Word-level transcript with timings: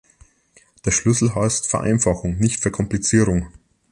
Der 0.83 0.89
Schlüssel 0.89 1.35
heißt 1.35 1.67
Vereinfachung, 1.69 2.39
nicht 2.39 2.59
Verkomplizierung. 2.59 3.49